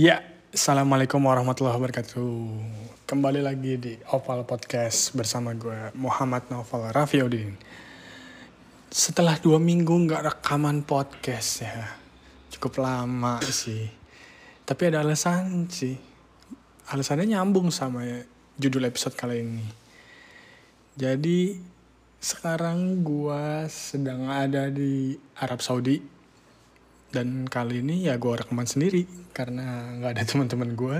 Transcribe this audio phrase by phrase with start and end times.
[0.00, 2.32] Ya, Assalamualaikum warahmatullahi wabarakatuh.
[3.04, 7.52] Kembali lagi di Oval Podcast bersama gue Muhammad Naufal Rafiuddin.
[8.88, 12.00] Setelah dua minggu nggak rekaman podcast ya,
[12.48, 13.92] cukup lama sih.
[14.64, 16.00] Tapi ada alasan sih.
[16.88, 18.24] Alasannya nyambung sama
[18.56, 19.68] judul episode kali ini.
[20.96, 21.60] Jadi
[22.16, 26.19] sekarang gue sedang ada di Arab Saudi
[27.10, 30.98] dan kali ini ya gue rekaman sendiri karena nggak ada teman-teman gue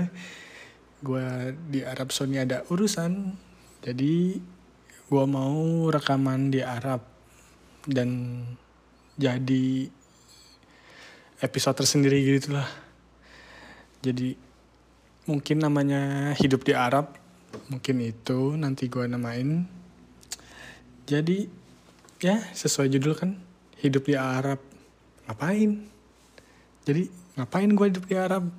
[1.01, 1.25] gue
[1.71, 3.33] di Arab Saudi ada urusan
[3.81, 4.37] jadi
[5.11, 7.03] gue mau rekaman di Arab.
[7.81, 8.37] Dan
[9.17, 9.89] jadi
[11.41, 12.69] episode tersendiri gitu lah
[14.01, 14.33] jadi
[15.29, 17.17] mungkin namanya hidup di Arab
[17.69, 19.65] mungkin itu nanti gue namain.
[21.05, 21.45] Jadi
[22.21, 23.37] ya sesuai judul kan
[23.77, 24.57] hidup di Arab.
[25.29, 25.85] Ngapain
[26.81, 27.05] jadi
[27.37, 28.49] ngapain gue hidup di Arab?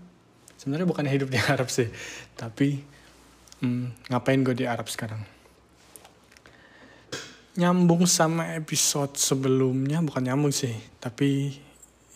[0.54, 1.90] Sebenarnya bukan hidup di Arab sih
[2.38, 2.78] tapi
[3.62, 5.22] hmm, ngapain gue di Arab sekarang?
[7.58, 11.58] Nyambung sama episode sebelumnya bukan nyambung sih tapi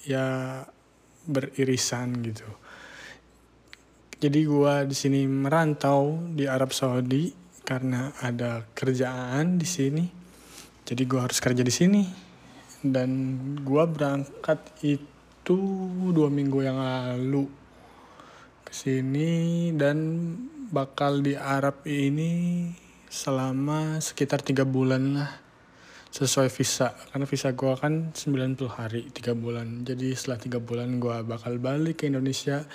[0.07, 0.62] ya
[1.27, 2.47] beririsan gitu.
[4.17, 7.29] Jadi gue di sini merantau di Arab Saudi
[7.67, 10.05] karena ada kerjaan di sini.
[10.87, 12.03] Jadi gue harus kerja di sini.
[12.81, 13.11] Dan
[13.61, 15.16] gue berangkat itu
[15.55, 17.47] dua minggu yang lalu
[18.67, 19.99] ke sini dan
[20.75, 22.67] bakal di Arab ini
[23.07, 25.31] selama sekitar tiga bulan lah
[26.11, 26.91] sesuai visa.
[27.13, 29.87] Karena visa gue kan 90 hari tiga bulan.
[29.87, 32.67] Jadi setelah tiga bulan gue bakal balik ke Indonesia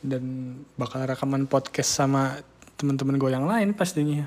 [0.00, 2.40] dan bakal rekaman podcast sama
[2.80, 4.24] teman-teman gue yang lain pastinya.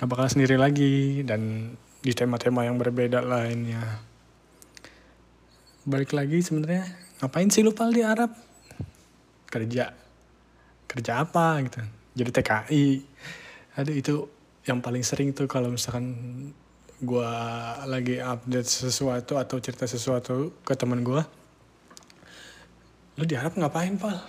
[0.00, 4.09] Gak bakal sendiri lagi dan di tema-tema yang berbeda lainnya
[5.88, 6.84] balik lagi sebenarnya
[7.20, 8.32] ngapain sih lu pal di Arab?
[9.48, 9.92] Kerja.
[10.84, 11.80] Kerja apa gitu.
[12.16, 12.86] Jadi TKI
[13.78, 14.14] aduh itu
[14.68, 16.12] yang paling sering tuh kalau misalkan
[17.00, 17.32] gue
[17.88, 21.22] lagi update sesuatu atau cerita sesuatu ke teman gue
[23.16, 24.20] lu di Arab ngapain pal?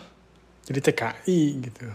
[0.67, 1.87] Jadi TKI gitu.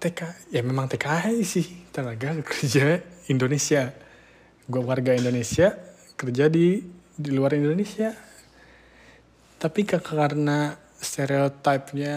[0.00, 0.20] TK
[0.52, 3.92] ya memang TKI sih tenaga kerja Indonesia.
[4.64, 6.82] Gue warga Indonesia kerja di
[7.14, 8.10] di luar Indonesia.
[9.58, 12.16] Tapi karena stereotipnya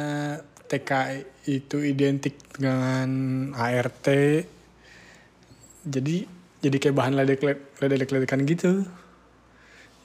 [0.68, 3.10] TKI itu identik dengan
[3.56, 4.08] ART
[5.88, 6.16] jadi
[6.60, 7.16] jadi kayak bahan
[7.80, 8.84] ledek-ledekan gitu.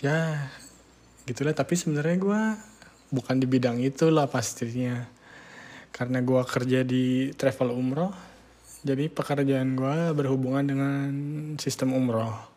[0.04, 0.50] Ya
[1.26, 1.56] gitulah.
[1.56, 2.42] Tapi sebenarnya gue
[3.10, 5.08] bukan di bidang itu lah pastinya.
[5.90, 8.32] Karena gue kerja di travel umroh
[8.82, 11.10] jadi pekerjaan gue berhubungan dengan
[11.62, 12.51] sistem umroh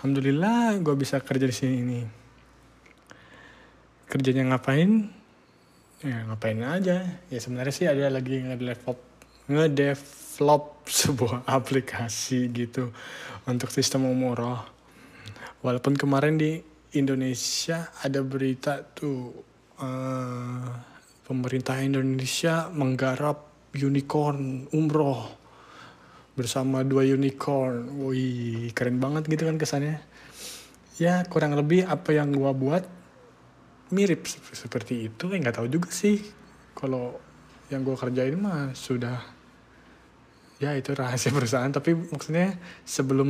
[0.00, 2.00] alhamdulillah gue bisa kerja di sini ini.
[4.08, 5.12] Kerjanya ngapain?
[6.00, 7.04] Ya ngapain aja.
[7.28, 8.96] Ya sebenarnya sih ada lagi ngedevelop
[9.52, 10.64] ngedevelop
[11.04, 12.88] sebuah aplikasi gitu
[13.44, 14.64] untuk sistem umroh.
[15.60, 16.56] Walaupun kemarin di
[16.96, 19.36] Indonesia ada berita tuh
[19.84, 20.64] uh,
[21.28, 25.39] pemerintah Indonesia menggarap unicorn umroh
[26.40, 28.00] bersama dua unicorn.
[28.00, 30.00] Wih, keren banget gitu kan kesannya.
[30.96, 32.88] Ya, kurang lebih apa yang gua buat
[33.92, 34.24] mirip
[34.56, 35.28] seperti itu.
[35.28, 36.24] Eh, nggak tahu juga sih.
[36.72, 37.20] Kalau
[37.68, 39.20] yang gua kerjain mah sudah
[40.60, 43.28] ya itu rahasia perusahaan tapi maksudnya sebelum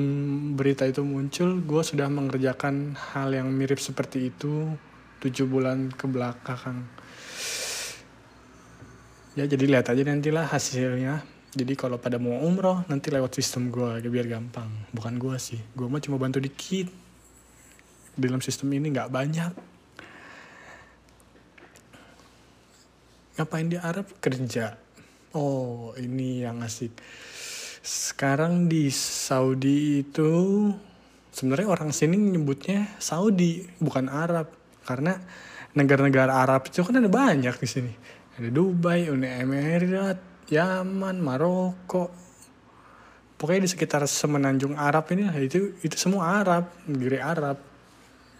[0.58, 4.74] berita itu muncul gue sudah mengerjakan hal yang mirip seperti itu
[5.22, 6.90] tujuh bulan ke belakang
[9.38, 14.06] ya jadi lihat aja nantilah hasilnya jadi kalau pada mau umroh nanti lewat sistem gue
[14.06, 14.70] biar gampang.
[14.94, 15.58] Bukan gue sih.
[15.74, 16.86] Gue mah cuma bantu dikit.
[18.14, 19.52] Dalam sistem ini nggak banyak.
[23.34, 24.06] Ngapain di Arab?
[24.22, 24.78] Kerja.
[25.34, 26.94] Oh ini yang asik.
[27.82, 30.30] Sekarang di Saudi itu
[31.34, 34.54] sebenarnya orang sini nyebutnya Saudi bukan Arab.
[34.86, 35.18] Karena
[35.74, 37.92] negara-negara Arab itu kan ada banyak di sini.
[38.38, 42.10] Ada Dubai, Uni Emirat, Yaman, Maroko.
[43.38, 47.56] Pokoknya di sekitar semenanjung Arab ini itu itu semua Arab, negeri Arab.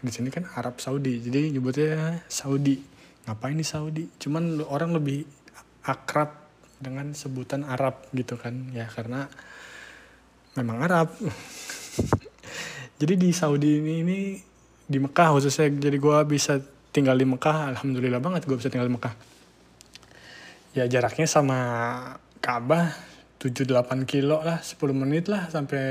[0.02, 2.82] Di sini kan Arab Saudi, jadi nyebutnya Saudi.
[3.24, 4.04] Ngapain di Saudi?
[4.18, 5.24] Cuman orang lebih
[5.86, 6.50] akrab
[6.82, 9.30] dengan sebutan Arab gitu kan, ya karena
[10.58, 11.14] memang Arab.
[13.00, 14.18] jadi di Saudi ini, ini
[14.84, 16.60] di Mekah khususnya, jadi gue bisa
[16.90, 19.29] tinggal di Mekah, alhamdulillah banget gue bisa tinggal di Mekah
[20.70, 21.58] ya jaraknya sama
[22.38, 22.94] Ka'bah
[23.42, 25.84] 7-8 kilo lah 10 menit lah sampai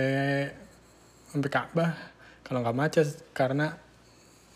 [1.29, 1.91] sampai Ka'bah
[2.45, 3.77] kalau nggak macet karena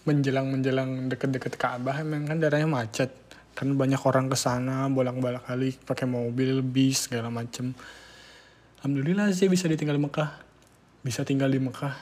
[0.04, 3.12] menjelang menjelang deket-deket Ka'bah emang kan daerahnya macet.
[3.54, 7.72] Kan banyak orang ke sana bolak-balik kali pakai mobil bis segala macem.
[8.82, 10.30] Alhamdulillah sih bisa ditinggal di Mekah.
[11.06, 11.96] Bisa tinggal di Mekah.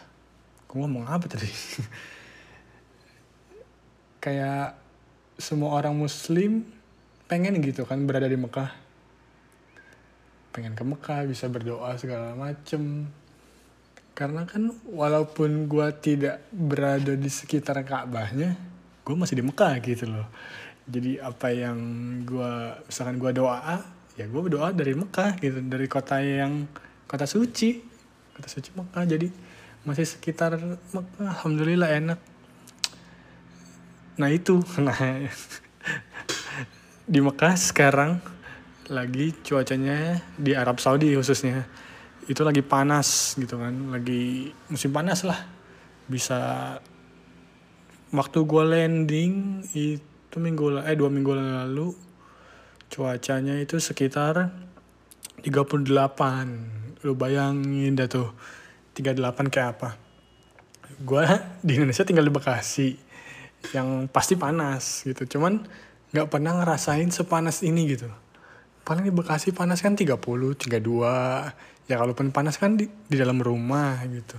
[0.66, 1.46] Gue ngomong apa tadi?
[4.24, 4.80] Kayak
[5.38, 6.66] semua orang muslim
[7.32, 8.76] pengen gitu kan berada di Mekah.
[10.52, 13.08] Pengen ke Mekah bisa berdoa segala macem.
[14.12, 18.60] Karena kan walaupun gue tidak berada di sekitar Ka'bahnya
[19.08, 20.28] gue masih di Mekah gitu loh.
[20.92, 21.80] Jadi apa yang
[22.28, 22.52] gue
[22.84, 23.80] misalkan gue doa
[24.20, 26.68] ya gue berdoa dari Mekah gitu dari kota yang
[27.08, 27.80] kota suci.
[28.36, 29.32] Kota suci Mekah jadi
[29.88, 30.60] masih sekitar
[30.92, 32.20] Mekah alhamdulillah enak.
[34.20, 35.00] Nah itu nah
[37.12, 38.24] di Mekah sekarang
[38.88, 41.68] lagi cuacanya di Arab Saudi khususnya.
[42.24, 45.36] Itu lagi panas gitu kan lagi musim panas lah.
[46.08, 46.40] Bisa
[48.16, 49.34] waktu gue landing
[49.76, 51.92] itu minggu eh dua minggu lalu
[52.88, 54.48] cuacanya itu sekitar
[55.44, 58.32] 38 lu bayangin dah tuh
[58.96, 60.00] 38 kayak apa?
[61.04, 61.28] Gue
[61.60, 62.96] di Indonesia tinggal di Bekasi
[63.76, 65.28] yang pasti panas gitu.
[65.28, 65.68] Cuman
[66.12, 68.08] nggak pernah ngerasain sepanas ini gitu.
[68.84, 70.68] Paling di Bekasi panas kan 30 32
[71.88, 74.38] ya kalaupun panas kan di, di dalam rumah gitu.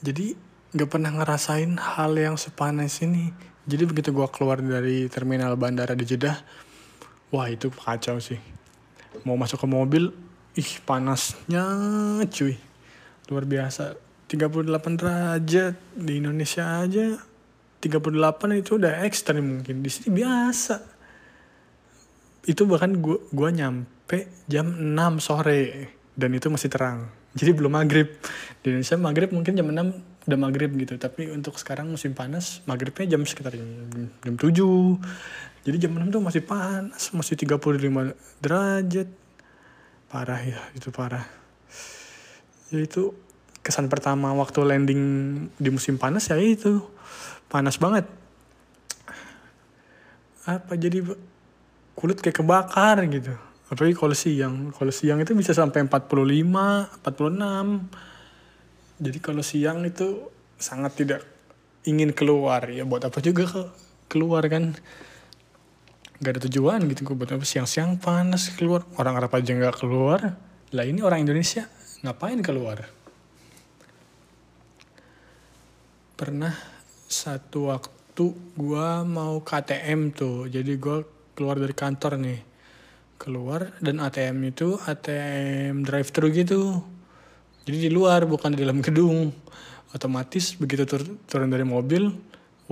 [0.00, 0.32] Jadi
[0.76, 3.32] nggak pernah ngerasain hal yang sepanas ini.
[3.66, 6.38] Jadi begitu gue keluar dari terminal bandara di Jeddah
[7.34, 8.38] wah itu kacau sih.
[9.26, 10.12] Mau masuk ke mobil
[10.56, 11.64] ih panasnya
[12.30, 12.56] cuy.
[13.28, 13.98] Luar biasa.
[14.26, 17.14] 38 derajat di Indonesia aja
[17.88, 19.82] 38 itu udah ekstrim mungkin.
[19.82, 20.76] Di sini biasa.
[22.46, 27.10] Itu bahkan gua gua nyampe jam 6 sore dan itu masih terang.
[27.36, 28.16] Jadi belum maghrib.
[28.62, 30.98] Di Indonesia maghrib mungkin jam 6 udah maghrib gitu.
[30.98, 33.66] Tapi untuk sekarang musim panas maghribnya jam sekitar jam,
[34.22, 39.10] jam 7 jadi jam 6 tuh masih panas masih 35 derajat.
[40.06, 41.26] Parah ya itu parah.
[42.70, 43.10] Ya itu
[43.66, 45.02] kesan pertama waktu landing
[45.58, 46.78] di musim panas ya itu.
[47.50, 48.06] Panas banget.
[50.46, 51.02] Apa jadi
[51.98, 53.34] kulit kayak kebakar gitu.
[53.66, 54.70] Apalagi kalau siang.
[54.70, 60.30] Kalau siang itu bisa sampai 45 46 jadi kalau siang itu
[60.62, 61.26] sangat tidak
[61.82, 62.70] ingin keluar.
[62.70, 63.66] Ya buat apa juga ke
[64.06, 64.78] keluar kan?
[66.22, 67.02] Gak ada tujuan gitu.
[67.18, 68.86] Buat apa siang-siang panas keluar?
[68.94, 70.38] Orang Arab aja nggak keluar.
[70.70, 71.66] Lah ini orang Indonesia
[72.06, 72.86] ngapain keluar
[76.16, 76.56] pernah
[77.04, 80.48] satu waktu gue mau KTM tuh.
[80.48, 81.04] Jadi gue
[81.36, 82.40] keluar dari kantor nih.
[83.20, 86.80] Keluar dan ATM itu ATM drive thru gitu.
[87.68, 89.28] Jadi di luar bukan di dalam gedung.
[89.92, 92.08] Otomatis begitu tur turun dari mobil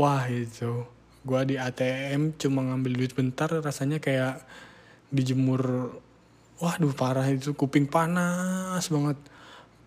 [0.00, 0.88] wah itu.
[1.20, 4.40] Gue di ATM cuma ngambil duit bentar rasanya kayak
[5.12, 5.92] dijemur
[6.64, 9.20] waduh parah itu kuping panas banget.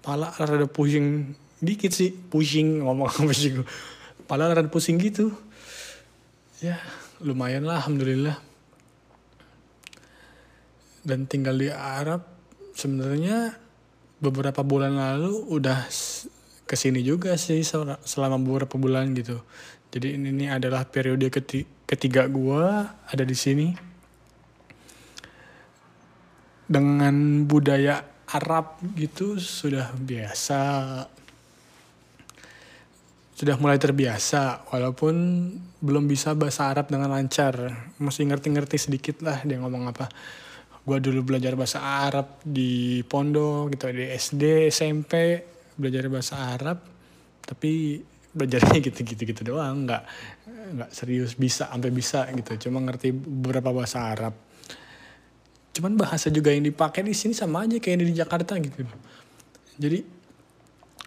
[0.06, 3.66] Pala rada pusing dikit sih pusing ngomong pusing
[4.30, 5.34] pala rada pusing gitu.
[6.62, 6.78] Ya
[7.24, 8.38] lumayan lah alhamdulillah.
[11.08, 12.28] Dan tinggal di Arab
[12.76, 13.56] sebenarnya
[14.20, 15.88] beberapa bulan lalu udah
[16.68, 19.40] ke sini juga sih selama beberapa bulan gitu.
[19.88, 21.32] Jadi ini, adalah periode
[21.88, 22.68] ketiga, gue
[23.08, 23.72] ada di sini.
[26.68, 30.60] Dengan budaya Arab gitu sudah biasa
[33.38, 35.14] sudah mulai terbiasa walaupun
[35.78, 37.54] belum bisa bahasa Arab dengan lancar.
[38.02, 40.10] Masih ngerti-ngerti sedikit lah dia ngomong apa.
[40.82, 45.38] Gue dulu belajar bahasa Arab di pondok gitu di SD SMP
[45.78, 46.82] belajar bahasa Arab
[47.46, 48.02] tapi
[48.34, 49.86] belajarnya gitu-gitu gitu doang.
[49.86, 50.02] Nggak
[50.74, 52.58] nggak serius bisa sampai bisa gitu.
[52.58, 54.34] Cuma ngerti beberapa bahasa Arab.
[55.78, 58.82] Cuman bahasa juga yang dipakai di sini sama aja kayak di Jakarta gitu.
[59.78, 60.02] Jadi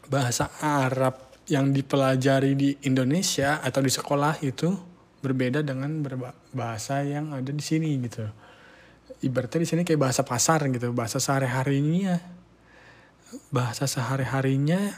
[0.06, 4.70] bahasa Arab yang dipelajari di Indonesia atau di sekolah itu
[5.20, 6.00] berbeda dengan
[6.54, 8.24] bahasa yang ada di sini gitu.
[9.20, 10.94] Ibaratnya di sini kayak bahasa pasar gitu.
[10.94, 12.16] Bahasa sehari harinya
[13.50, 14.90] bahasa sehari harinya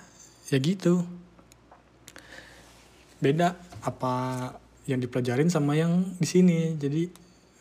[0.49, 1.05] ya gitu.
[3.23, 3.55] Beda
[3.85, 4.15] apa
[4.89, 6.75] yang dipelajarin sama yang di sini.
[6.75, 7.09] Jadi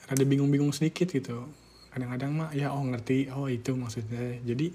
[0.09, 1.47] ada bingung-bingung sedikit gitu.
[1.91, 3.29] Kadang-kadang mah ya oh ngerti.
[3.35, 4.39] Oh itu maksudnya.
[4.41, 4.73] Jadi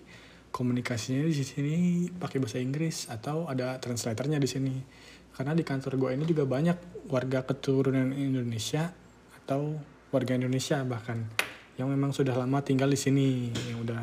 [0.51, 1.75] komunikasinya di sini
[2.13, 4.75] pakai bahasa Inggris atau ada translatornya di sini.
[5.37, 8.89] Karena di kantor gue ini juga banyak warga keturunan Indonesia
[9.45, 9.77] atau
[10.09, 11.29] warga Indonesia bahkan
[11.77, 14.03] yang memang sudah lama tinggal di sini yang udah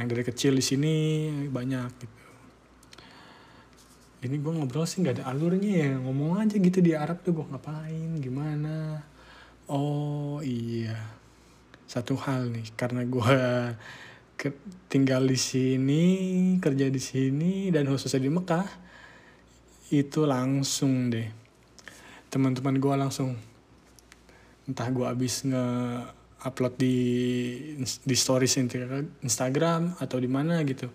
[0.00, 0.94] yang dari kecil di sini
[1.52, 2.22] banyak gitu.
[4.24, 7.46] Ini gue ngobrol sih nggak ada alurnya ya ngomong aja gitu di Arab tuh gue
[7.52, 9.04] ngapain gimana?
[9.68, 10.96] Oh iya.
[11.84, 13.38] Satu hal nih karena gue
[14.90, 16.02] tinggal di sini
[16.60, 18.66] kerja di sini dan khususnya di Mekah
[19.92, 21.28] itu langsung deh.
[22.32, 23.38] Teman-teman gue langsung.
[24.64, 25.66] Entah gue abis nge
[26.44, 26.96] upload di
[27.84, 28.58] di stories
[29.22, 30.90] Instagram atau di mana gitu.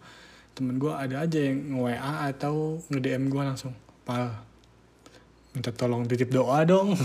[0.57, 3.73] Temen gue ada aja yang nge WA atau nge DM gue langsung.
[4.03, 4.35] Pal
[5.53, 6.97] minta tolong titip doa dong.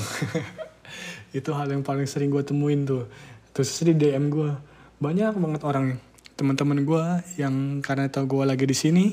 [1.38, 3.07] Itu hal yang paling sering gue temuin tuh.
[3.55, 4.50] Terus di DM gue
[4.99, 6.00] banyak banget orang
[6.35, 7.05] teman-teman gue
[7.38, 9.07] yang karena tau gue lagi di sini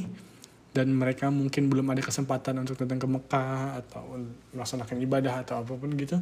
[0.72, 4.18] dan mereka mungkin belum ada kesempatan untuk datang ke Mekah atau
[4.56, 6.18] melaksanakan ibadah atau apa pun gitu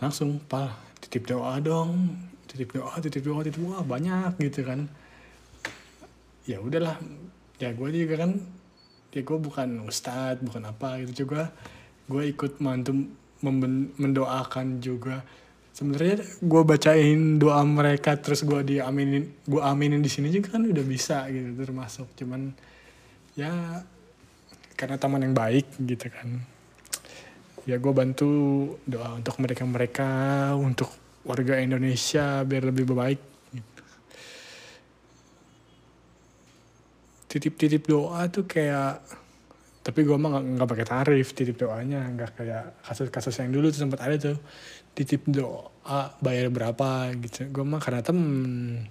[0.00, 3.86] langsung pal titip doa dong titip doa titip doa titip doa.
[3.86, 4.90] Banyak gitu kan.
[6.50, 6.98] Ya udahlah
[7.62, 8.40] ya gue juga kan
[9.14, 11.54] ya gue bukan ustadz bukan apa gitu juga.
[12.10, 13.06] Gue ikut mantu
[13.96, 15.22] mendoakan juga
[15.74, 20.84] sebenarnya gue bacain doa mereka terus gue diaminin gue aminin di sini juga kan udah
[20.84, 22.08] bisa gitu termasuk.
[22.18, 22.52] Cuman
[23.38, 23.82] ya
[24.74, 26.40] karena teman yang baik gitu kan.
[27.68, 28.30] Ya gue bantu
[28.88, 30.08] doa untuk mereka mereka
[30.56, 30.88] untuk
[31.22, 33.20] warga Indonesia biar lebih baik.
[33.52, 33.82] Gitu.
[37.30, 39.06] titip-titip doa tuh kayak
[39.80, 44.02] tapi gue mah nggak pakai tarif titip doanya nggak kayak kasus-kasus yang dulu tuh sempat
[44.02, 44.36] ada tuh
[44.94, 47.10] titip doa bayar berapa?
[47.16, 47.50] Gitu.
[47.50, 48.86] Gue mah karena temen.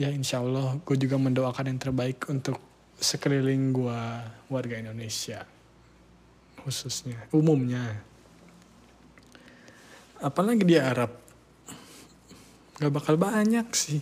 [0.00, 2.58] Ya insya Allah gue juga mendoakan yang terbaik untuk
[3.02, 4.00] sekeliling gue
[4.46, 5.42] warga Indonesia
[6.62, 7.98] khususnya umumnya.
[10.22, 11.10] Apalagi di Arab.
[12.78, 13.98] Nggak bakal banyak sih.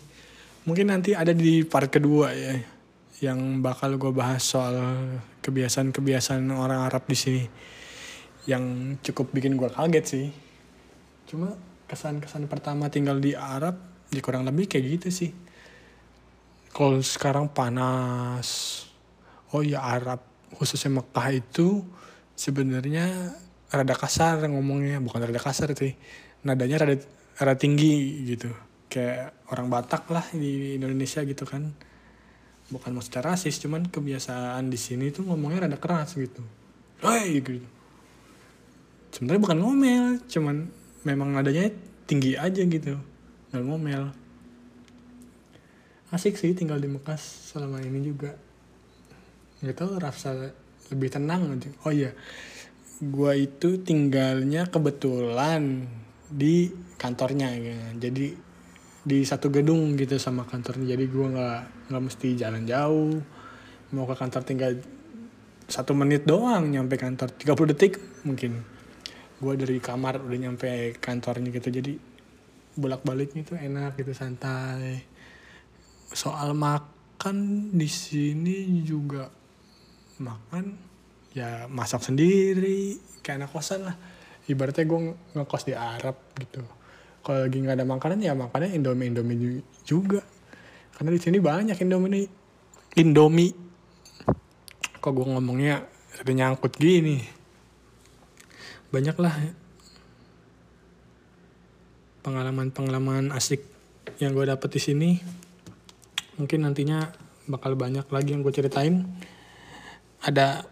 [0.68, 2.60] Mungkin nanti ada di part kedua ya
[3.20, 4.76] yang bakal gue bahas soal
[5.44, 7.44] kebiasaan-kebiasaan orang Arab di sini
[8.48, 10.26] yang cukup bikin gue kaget sih
[11.30, 11.54] cuma
[11.86, 13.78] kesan-kesan pertama tinggal di Arab
[14.10, 15.30] ya kurang lebih kayak gitu sih.
[16.74, 18.82] Kalau sekarang panas
[19.54, 20.18] oh ya Arab
[20.58, 21.86] khususnya Mekah itu
[22.34, 23.34] sebenarnya
[23.70, 25.94] rada kasar ngomongnya bukan rada kasar sih
[26.42, 26.98] nadanya rada
[27.38, 28.50] rada tinggi gitu.
[28.90, 31.70] Kayak orang Batak lah di Indonesia gitu kan.
[32.70, 36.42] Bukan secara rasis cuman kebiasaan di sini tuh ngomongnya rada keras gitu.
[37.06, 37.62] Hei gitu.
[39.14, 41.70] Sebenarnya bukan ngomel cuman memang nadanya
[42.04, 42.98] tinggi aja gitu.
[43.50, 44.04] Nggak ngomel.
[46.10, 48.34] Asik sih tinggal di Mekas selama ini juga.
[49.62, 50.50] Nggak tahu rasa
[50.90, 51.70] lebih tenang aja.
[51.86, 52.10] Oh iya
[53.00, 55.88] gue itu tinggalnya kebetulan
[56.28, 56.68] di
[57.00, 57.96] kantornya ya.
[57.96, 58.36] jadi
[59.00, 60.92] di satu gedung gitu sama kantornya.
[60.92, 63.16] Jadi gue nggak nggak mesti jalan jauh.
[63.96, 64.72] Mau ke kantor tinggal
[65.64, 67.32] satu menit doang nyampe kantor.
[67.32, 67.96] 30 detik
[68.28, 68.60] mungkin
[69.40, 71.96] gue dari kamar udah nyampe kantornya gitu jadi
[72.76, 75.00] bolak baliknya itu enak gitu santai.
[76.12, 79.32] Soal makan di sini juga
[80.20, 80.76] makan
[81.32, 83.96] ya masak sendiri kayak anak kosan lah.
[84.44, 85.00] Ibaratnya gue
[85.32, 86.60] ngekos di Arab gitu.
[87.24, 90.20] Kalau lagi nggak ada makanan ya makannya indomie indomie juga.
[90.92, 92.28] Karena di sini banyak indomie.
[93.00, 93.52] Indomie.
[95.00, 95.80] Kok gue ngomongnya
[96.20, 97.39] ada nyangkut gini
[98.90, 99.34] banyak lah
[102.20, 103.64] pengalaman-pengalaman asik
[104.18, 105.10] yang gue dapet di sini
[106.36, 107.08] mungkin nantinya
[107.48, 109.06] bakal banyak lagi yang gue ceritain
[110.20, 110.68] ada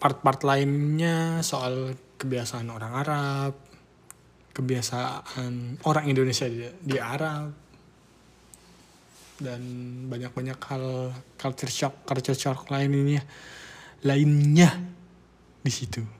[0.00, 3.52] part-part lainnya soal kebiasaan orang Arab,
[4.52, 7.52] kebiasaan orang Indonesia di, di Arab,
[9.40, 9.60] dan
[10.08, 10.84] banyak-banyak hal
[11.40, 13.24] culture shock, culture shock lainnya,
[14.04, 14.68] lainnya
[15.64, 16.19] di situ.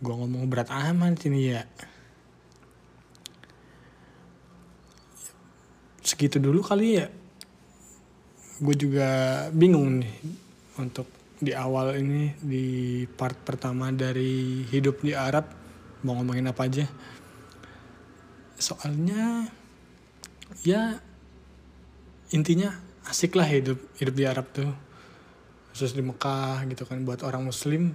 [0.00, 1.62] Gue ngomong berat amat ini ya.
[6.04, 7.06] Segitu dulu kali ya.
[8.60, 9.08] Gue juga
[9.52, 10.16] bingung nih
[10.76, 12.66] untuk di awal ini di
[13.04, 15.52] part pertama dari hidup di Arab
[16.00, 16.88] mau ngomongin apa aja
[18.56, 19.44] soalnya
[20.64, 20.96] ya
[22.32, 22.72] intinya
[23.04, 24.72] asik lah hidup hidup di Arab tuh
[25.76, 27.92] khusus di Mekah gitu kan buat orang Muslim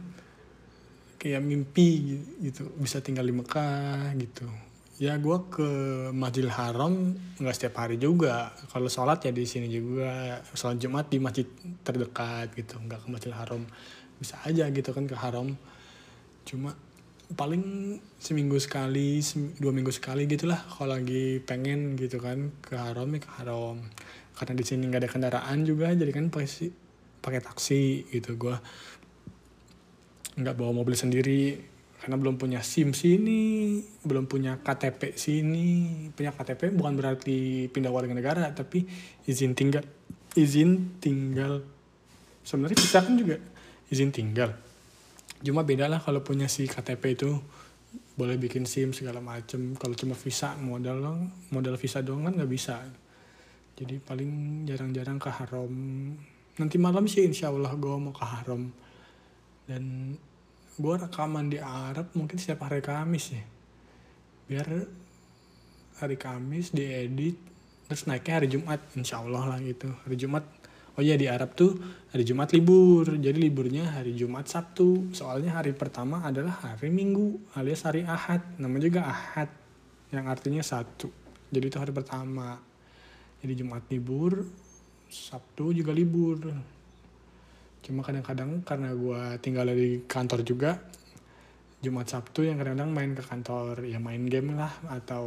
[1.22, 2.66] kayak mimpi gitu.
[2.82, 4.50] Bisa tinggal di Mekah gitu.
[4.98, 5.70] Ya gue ke
[6.14, 8.50] Masjidil Haram nggak setiap hari juga.
[8.74, 10.42] Kalau sholat ya di sini juga.
[10.58, 11.46] Sholat Jumat di masjid
[11.86, 12.82] terdekat gitu.
[12.82, 13.62] Nggak ke Masjidil Haram.
[14.18, 15.54] Bisa aja gitu kan ke Haram.
[16.46, 16.74] Cuma
[17.32, 19.24] paling seminggu sekali
[19.56, 23.78] dua minggu sekali gitulah kalau lagi pengen gitu kan ke Haram ya ke Haram.
[24.34, 26.70] Karena di sini nggak ada kendaraan juga jadi kan pasti
[27.22, 28.38] pakai taksi gitu.
[28.38, 28.58] Gue
[30.42, 31.72] nggak bawa mobil sendiri
[32.02, 35.70] karena belum punya SIM sini, belum punya KTP sini.
[36.18, 38.90] Punya KTP bukan berarti pindah warga negara, tapi
[39.30, 39.86] izin tinggal
[40.34, 41.62] izin tinggal
[42.42, 43.38] sebenarnya kita kan juga
[43.94, 44.58] izin tinggal.
[45.42, 47.30] Cuma beda lah kalau punya si KTP itu
[48.18, 49.78] boleh bikin SIM segala macem.
[49.78, 52.82] Kalau cuma visa modal modal visa doang kan nggak bisa.
[53.78, 55.74] Jadi paling jarang-jarang ke Haram.
[56.58, 58.70] Nanti malam sih insya Allah gue mau ke Haram.
[59.66, 60.14] Dan
[60.82, 63.44] gue rekaman di Arab mungkin setiap hari Kamis ya.
[64.50, 64.68] Biar
[66.02, 67.38] hari Kamis diedit
[67.86, 69.94] terus naiknya hari Jumat insya Allah lah gitu.
[70.04, 70.44] Hari Jumat
[70.98, 71.78] oh iya di Arab tuh
[72.10, 73.06] hari Jumat libur.
[73.14, 75.14] Jadi liburnya hari Jumat Sabtu.
[75.14, 78.42] Soalnya hari pertama adalah hari Minggu alias hari Ahad.
[78.58, 79.54] Nama juga Ahad
[80.10, 81.14] yang artinya satu.
[81.54, 82.58] Jadi itu hari pertama.
[83.46, 84.50] Jadi Jumat libur
[85.12, 86.40] Sabtu juga libur
[87.82, 90.78] cuma kadang-kadang karena gue tinggal di kantor juga
[91.82, 95.26] Jumat Sabtu yang kadang-kadang main ke kantor ya main game lah atau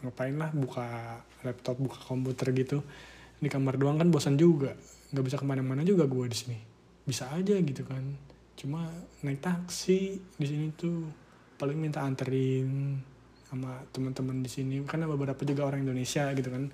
[0.00, 2.80] ngapain lah buka laptop buka komputer gitu.
[3.36, 4.72] Di kamar doang kan bosan juga
[5.12, 6.58] nggak bisa ke mana-mana juga gue di sini.
[7.04, 8.02] Bisa aja gitu kan.
[8.56, 8.88] Cuma
[9.20, 11.04] naik taksi di sini tuh
[11.60, 12.96] paling minta anterin
[13.52, 14.80] sama teman-teman di sini.
[14.88, 16.72] Karena beberapa juga orang Indonesia gitu kan.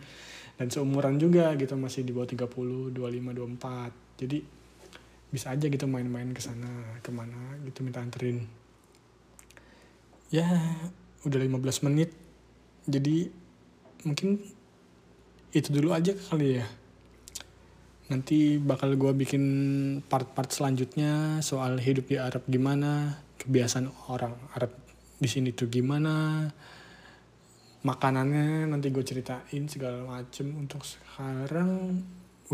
[0.55, 4.45] Dan seumuran juga gitu masih di bawah 30 25 24 jadi
[5.35, 6.71] bisa aja gitu main-main ke sana
[7.03, 8.47] ke mana gitu minta anterin.
[10.31, 10.47] Ya
[11.27, 12.15] udah 15 menit.
[12.87, 13.27] Jadi
[14.07, 14.39] mungkin
[15.51, 16.67] itu dulu aja kali ya.
[18.15, 19.43] Nanti bakal gue bikin
[20.07, 24.71] part-part selanjutnya soal hidup di Arab gimana kebiasaan orang Arab
[25.19, 26.47] di sini tuh gimana
[27.83, 30.47] makanannya nanti gue ceritain segala macem.
[30.55, 31.99] Untuk sekarang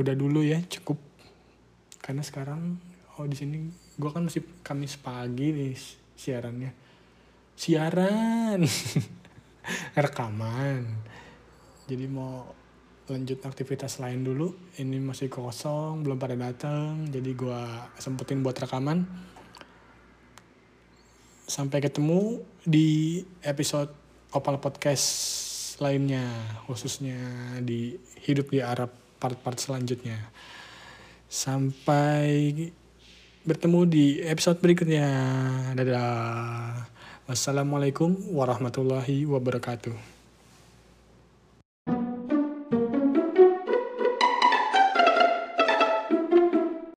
[0.00, 1.09] udah dulu ya cukup
[2.10, 2.74] karena sekarang
[3.22, 5.78] oh di sini gue kan masih Kamis pagi nih
[6.18, 6.74] siarannya.
[7.54, 8.66] Siaran.
[10.02, 11.06] Rekaman.
[11.86, 12.50] Jadi mau
[13.06, 17.62] lanjut aktivitas lain dulu ini masih kosong belum pada datang jadi gue
[18.02, 19.06] sempetin buat rekaman.
[21.46, 23.94] Sampai ketemu di episode
[24.34, 25.06] Opal Podcast
[25.78, 26.26] lainnya
[26.66, 27.22] khususnya
[27.62, 27.94] di
[28.26, 28.90] hidup di Arab
[29.22, 30.18] part-part selanjutnya
[31.30, 32.52] Sampai
[33.46, 35.06] bertemu di episode berikutnya.
[35.78, 36.90] Dadah.
[37.30, 40.19] Wassalamualaikum warahmatullahi wabarakatuh.